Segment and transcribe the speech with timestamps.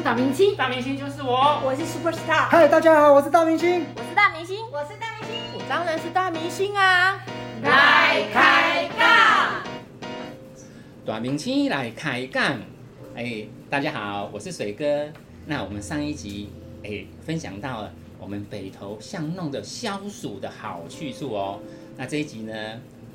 [0.00, 3.84] 是大明星，大明星就是我，我是 super star，嗨，大家好，我是大明星。
[3.94, 5.36] 我是大明星，我是大明星。
[5.52, 7.22] 我当然是大明星啊！
[7.62, 9.62] 来开杠，
[11.04, 12.60] 短明星来开杠。
[13.14, 15.06] 哎，大家好，我是水哥。
[15.44, 16.48] 那我们上一集
[16.82, 21.60] 哎分享到了我们北投巷弄的消暑的好去处哦。
[21.98, 22.54] 那这一集呢，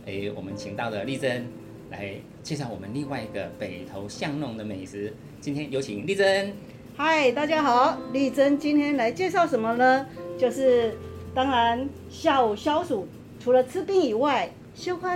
[0.05, 1.47] 哎，我们请到了丽珍
[1.89, 2.13] 来
[2.43, 5.11] 介绍我们另外一个北投巷弄的美食。
[5.41, 6.53] 今天有请丽珍。
[6.97, 10.05] 嗨，大家好，丽珍今天来介绍什么呢？
[10.37, 10.97] 就是
[11.33, 13.05] 当然下午消暑，
[13.37, 15.09] 除了吃冰以外，小可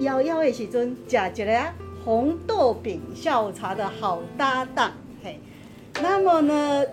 [0.00, 4.90] 摇摇的时阵，吃一个啊红豆饼下午茶的好搭档。
[5.22, 5.38] 嘿，
[6.00, 6.84] 那么呢，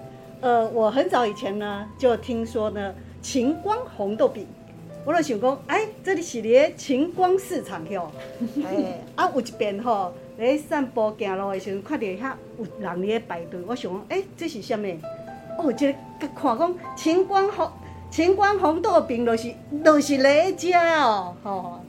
[0.41, 4.45] 呃，我很早以前呢就听说呢晴光红豆饼，
[5.05, 8.11] 我就想讲，哎，这里是咧晴光市场哟，
[8.65, 10.13] 哎， 啊有一边吼。
[10.37, 14.85] 咧散步行路的时阵，看到遐有人咧排队，我想讲，哎、这是啥物？
[15.57, 17.71] 哦，这个看讲晴光红
[18.11, 21.79] 晴光红豆饼，就是就是咧食哦，吼、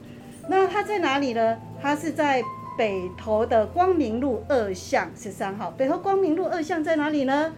[0.47, 1.57] 那它在哪里呢？
[1.81, 2.41] 它是在
[2.77, 5.71] 北投的光明路二巷十三号。
[5.71, 7.53] 北投光明路二巷在哪里呢？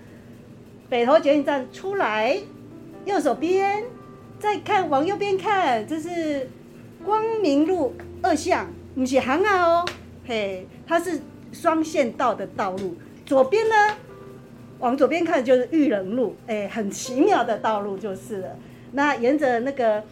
[0.89, 2.37] 北投捷运站出来，
[3.05, 3.83] 右手边，
[4.39, 6.49] 再看往右边看，这是
[7.05, 7.93] 光明路
[8.23, 9.85] 二巷，不是巷啊哦。
[10.30, 11.19] 嘿，它是
[11.52, 13.75] 双线道的道路，左边呢，
[14.77, 18.49] 往左边看就是玉人路，哎，很奇妙的道路就是了。
[18.91, 20.03] 那沿着那个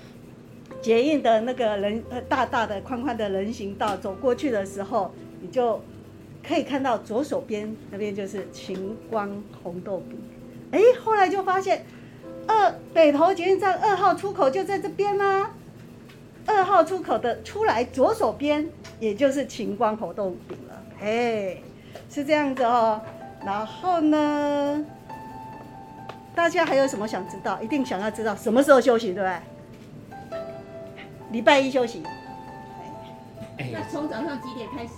[0.81, 5.79] 捷运的那个人呃大大的宽宽的人行道走过去的时候，你就
[6.43, 9.29] 可以看到左手边那边就是晴光
[9.61, 10.19] 红豆饼。
[10.71, 11.85] 哎，后来就发现
[12.47, 15.51] 二北投捷运站二号出口就在这边啦、
[16.47, 18.67] 二号出口的出来左手边，
[18.99, 20.83] 也就是晴光红豆饼了。
[21.01, 21.57] 哎，
[22.09, 23.01] 是这样子哦。
[23.45, 24.85] 然后呢，
[26.35, 27.61] 大家还有什么想知道？
[27.61, 29.37] 一定想要知道什么时候休息，对不对？
[31.31, 32.01] 礼拜一休息，
[33.57, 34.93] 哎，那从早上几点开始？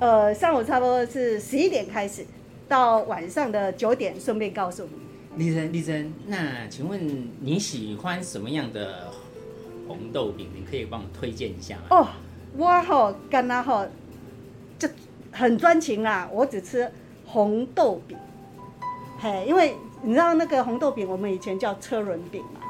[0.00, 2.24] 呃，上午差不多是十一点开始，
[2.68, 4.90] 到晚上的九点，顺便告诉你。
[5.36, 9.10] 丽珍，丽珍，那请问你喜欢什么样的
[9.86, 10.48] 红豆饼？
[10.54, 11.82] 你可以帮我推荐一下吗？
[11.90, 12.08] 哦，
[12.56, 13.86] 我吼干那吼，
[14.78, 14.88] 就
[15.32, 16.90] 很专情啦，我只吃
[17.26, 18.16] 红豆饼。
[19.20, 22.60] 嘿，因为你知道那个红豆饼，我们以前叫车轮饼嘛。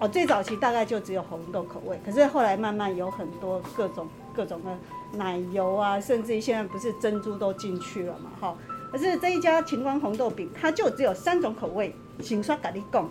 [0.00, 8.56] 哦，最早期大概就只有红豆口味，可是后来慢慢有很多各种各种的奶油啊，甚至于现在不是珍珠都进去了嘛，哈。
[8.92, 11.92] 可是这一家晴光红豆饼，它就只有三种口味，
[12.22, 13.08] 请刷咖喱贡，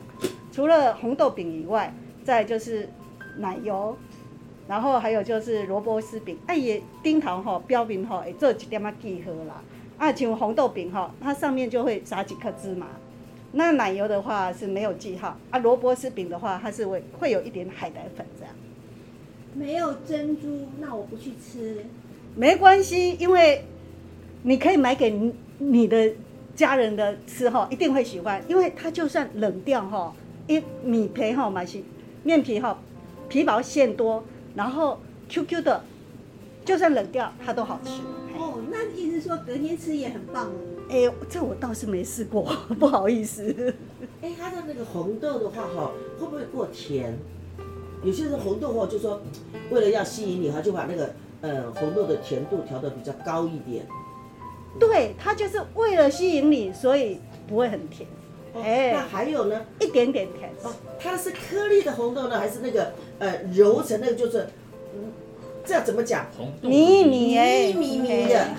[0.52, 1.94] 除了红豆饼以外，
[2.24, 2.90] 再就是
[3.38, 3.98] 奶油，
[4.68, 9.62] 然后还有就是萝卜丝饼，哎也丁糖吼标明吼会做一点啊记号啦。
[9.98, 12.88] 啊，像红豆饼哈，它上面就会撒几颗芝麻。
[13.54, 18.54] 那奶油的话是没有记号，啊，萝卜丝饼的话，它是会会有一点海苔粉这样。
[19.56, 21.84] 没有珍珠，那我不去吃。
[22.36, 23.64] 没关系，因为
[24.44, 25.10] 你可以买给
[25.58, 26.14] 你的
[26.54, 30.14] 家人的吃哈，一定会喜欢，因为它就算冷掉哈，
[30.46, 31.82] 一米皮哈买是
[32.22, 32.78] 面皮哈，
[33.30, 34.24] 皮薄馅多，
[34.58, 35.84] 然后 Q Q 的，
[36.66, 37.92] 就算冷掉它都好吃。
[38.36, 40.54] 哦，那意思说隔天吃也很棒哦。
[40.90, 42.44] 哎、这我倒是没试过，
[42.80, 43.76] 不好意思。
[44.20, 47.16] 哎，它的那个红豆的话哈，会不会过甜？
[48.04, 49.22] 有些人红豆哈，就说
[49.70, 53.86] 为了要吸引你，哈就把那个呃红豆的甜度调的比较高一点。
[54.80, 59.62] 对，它就是为了吸引你，所以不会很甜，哦哎那还有呢？
[59.80, 60.50] 一点点甜。
[60.64, 64.48] 哦，它是颗粒的红豆呢，还是那个呃揉成那个就是，
[64.94, 65.12] 嗯，
[65.66, 66.26] 这要怎么讲？
[66.38, 68.56] 红豆迷你哎，米米的哎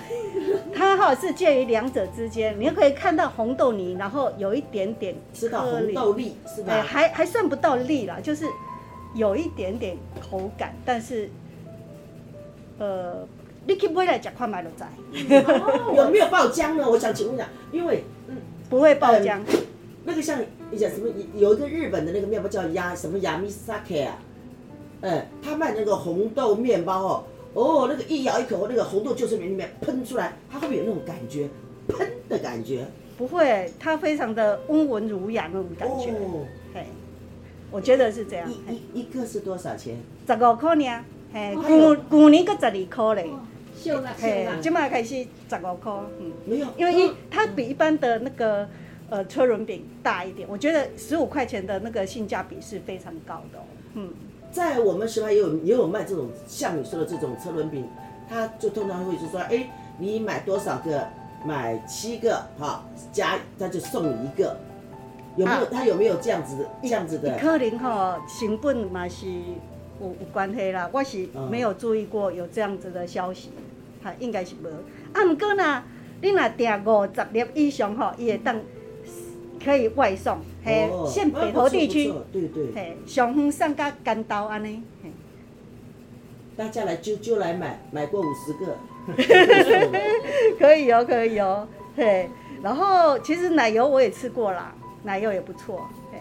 [0.73, 6.81] 它哈是介于两者之间，你可以看到红豆泥，然后有一点点吃到颗粒红豆粒是哎，吧？
[6.81, 8.45] 还还算不到粒啦，就是
[9.13, 11.29] 有一点点口感，但是
[12.77, 13.27] 呃，
[13.67, 14.85] 你去买来吃看买就知，
[15.93, 16.89] 有 没有爆浆呢？
[16.89, 18.37] 我想请问一下，因为嗯，
[18.69, 19.39] 不会爆浆。
[20.09, 20.39] 那个像
[20.71, 24.17] 你讲什么，有一个日本的那个面包叫亚什么亚米萨克啊，
[25.01, 27.23] 嗯，他卖那个红豆面包哦，
[27.53, 31.47] 哦，那个一咬一口，那个红豆就是里面喷出来，它会不会有那种感觉，
[31.87, 32.87] 喷的感觉？
[33.17, 36.09] 不会，它非常的温文儒雅那种感觉。
[36.11, 36.85] 哦，嘿，
[37.69, 38.49] 我觉得是这样。
[38.49, 39.95] 一一一个是多少钱？
[40.25, 41.63] 十五块呢，嘿，哦。
[41.67, 43.29] 旧旧年个十二块嘞，
[44.19, 45.15] 嘿啦，，今麦开始
[45.49, 48.67] 十五块，嗯，没有，因为一它比一般的那个
[49.09, 53.63] 呃车轮饼大一点，我觉得十五块钱的那个性价比是非常高的哦，
[53.95, 54.13] 嗯，
[54.51, 57.87] 在我们石牌也有也有卖这种像你说的这种车轮饼，
[58.29, 61.07] 他就通常会是说，哎，你买多少个
[61.45, 64.57] 买七个哈，加他就送你一个。
[65.37, 67.37] 有没有啊他有没有这样子的这样子的？
[67.37, 69.27] 可能吼成本嘛是
[70.01, 73.49] 有有关系啦，我是嗯没有注意过有这样子的消息，
[74.03, 74.67] 哈，应该是无。
[75.13, 75.83] 啊，毋过呢，
[76.21, 78.59] 你若订五十粒以上吼，伊会当
[79.63, 85.11] 可以外送，嘿，县北投地区对对，嘿，上远送到干刀安尼，嘿，
[86.55, 88.77] 大家来就就来买，买过五十个。
[90.59, 92.29] 可以哦，可以哦，嘿。
[92.61, 96.19] 然后其实奶油我也吃过啦，奶油也不错，嘿。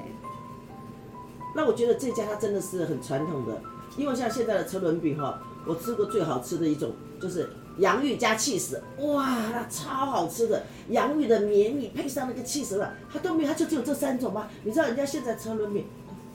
[1.54, 3.60] 那我觉得这家它真的是很传统的，
[3.96, 14.48] 因为像现在的车轮饼哈，我吃过最好吃的一种就是洋芋加 cheese，哇，那超好吃的，洋芋的绵密配上那个 cheese 了，它都没有，它就只有这三种吗？
[14.64, 15.84] 你知道人家现在车轮饼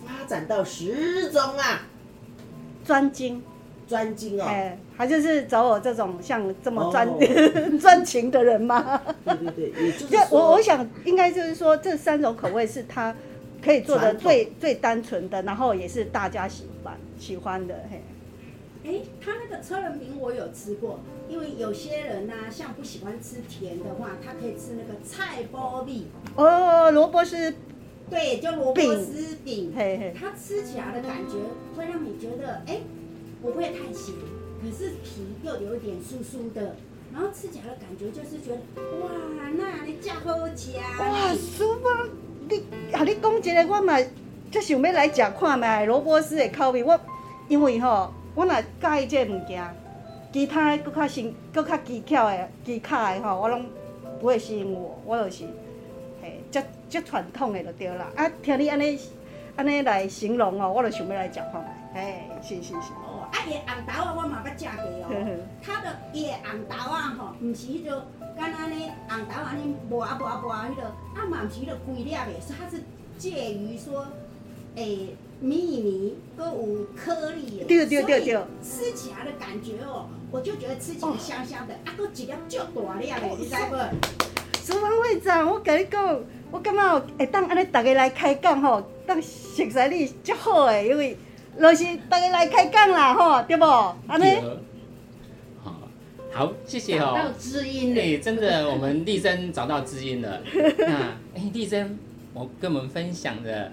[0.05, 1.81] 发展到十种啊，
[2.85, 3.43] 专精，
[3.87, 7.17] 专精哦，哎，他就是找我这种像这么专哦
[7.79, 9.01] 专情的人吗？
[9.25, 13.13] 对对对，也就是， 我我想应该就是说这三种口味是他
[13.63, 18.01] 可以做的最最单纯的，然后也是大家喜欢喜欢的，嘿。
[18.85, 20.99] 哎，他那个车轮饼我有吃过，
[21.29, 27.53] 因为有些人呐、像不喜欢吃甜的话，他可以吃那个菜包米，哦，萝卜丝，
[28.09, 31.35] 对，就萝卜丝饼，嘿嘿，它吃起来的感觉
[31.77, 32.81] 会让你觉得，哎，
[33.41, 34.13] 不会太咸，
[34.61, 36.75] 可是皮又有一点酥酥的，
[37.13, 39.09] 然后吃起来的感觉就是觉得，哇，
[39.57, 41.33] 那你真好吃哇，啊！
[41.33, 41.89] 叔伯，
[42.49, 42.57] 你
[42.91, 43.97] 啊，你讲一个，我嘛
[44.51, 46.83] 就想要来食看卖萝卜丝的口味。
[46.83, 46.99] 我
[47.47, 49.63] 因为吼，我若介意这个物件，
[50.31, 53.65] 其他的搁较新、搁较技巧的、技巧的吼，我拢
[54.19, 54.99] 不会吸引我。
[55.05, 55.45] 我就是
[56.21, 56.59] 嘿，足
[56.89, 58.07] 足传统的就对啦。
[58.15, 58.99] 啊，听你安尼
[59.55, 61.91] 安尼来形容哦，我就想要来食看卖。
[61.93, 62.91] 嘿，是是是。
[62.93, 65.37] 哦，啊，伊红豆啊，我嘛捌食过哦。
[65.61, 68.01] 它的伊的红豆啊，吼，毋是迄种
[68.35, 72.81] 敢安尼红豆安尼磨啊磨啊磨啊迄个，啊嘛毋是迄个规粒的，是它是
[73.19, 74.07] 介于说，
[74.75, 83.75] 诶、米米搁有颗粒的，对对对对所以吃起来的感觉哦，我就觉得吃起来香香的，啊，搁一粒足大粒的，你知无？
[84.65, 86.19] 厨房会长，我甲你讲，
[86.49, 91.17] 我感觉会当安尼逐个来开讲吼，当熟悉你足好诶，因为
[91.59, 93.95] 就是逐个来开讲啦吼，对无？
[94.07, 94.39] 安尼
[95.61, 95.75] 好，
[96.31, 97.33] 好，谢谢找到哦。
[97.37, 98.23] 知音对，了。
[98.23, 100.41] 真的，我们丽珍找到知音了。
[100.79, 100.93] 那
[101.35, 101.99] 哎，丽珍，
[102.33, 103.69] 我跟我们分享的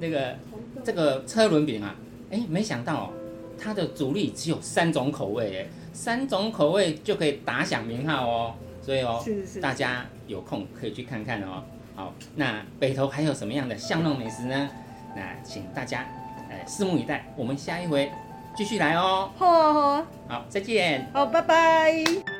[0.00, 0.36] 那个
[0.82, 1.94] 这个车轮饼啊，
[2.30, 3.12] 哎，没想到哦
[3.58, 8.54] 它的主力只有三种口味，哎，三种口味就可以打响名号哦。
[8.82, 11.62] 所以哦，是是大家有空可以去看看哦。
[11.94, 14.70] 好，那北投还有什么样的巷弄美食呢？
[15.14, 16.06] 那请大家
[16.48, 18.10] 呃拭目以待，我们下一回
[18.56, 19.30] 继续来哦。
[19.36, 21.10] 好啊好啊，好，再见。
[21.12, 22.39] 好，拜拜。